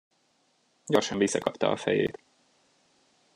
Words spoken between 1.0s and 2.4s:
visszakapta a fejét.